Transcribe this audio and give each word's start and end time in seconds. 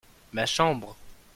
ma 0.31 0.47
chambre. 0.47 0.95